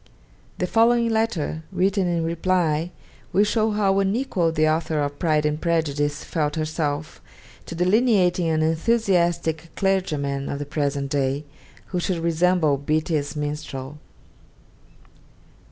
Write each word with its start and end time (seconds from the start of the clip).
The 0.57 0.65
following 0.65 1.09
letter, 1.09 1.61
written 1.71 2.07
in 2.07 2.23
reply, 2.23 2.89
will 3.31 3.43
show 3.43 3.69
how 3.69 3.99
unequal 3.99 4.51
the 4.51 4.67
author 4.67 4.99
of 4.99 5.19
'Pride 5.19 5.45
and 5.45 5.61
Prejudice' 5.61 6.23
felt 6.23 6.55
herself 6.55 7.21
to 7.67 7.75
delineating 7.75 8.49
an 8.49 8.63
enthusiastic 8.63 9.69
clergyman 9.75 10.49
of 10.49 10.57
the 10.57 10.65
present 10.65 11.11
day, 11.11 11.43
who 11.89 11.99
should 11.99 12.17
resemble 12.17 12.77
Beattie's 12.79 13.35
Minstrel: 13.35 13.99
'Dec. 15.03 15.07